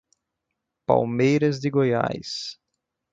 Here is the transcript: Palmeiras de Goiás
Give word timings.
Palmeiras 0.87 1.59
de 1.61 1.69
Goiás 1.69 2.57